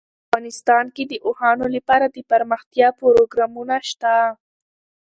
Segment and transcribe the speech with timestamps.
[0.27, 4.13] افغانستان کې د اوښانو لپاره دپرمختیا پروګرامونه شته.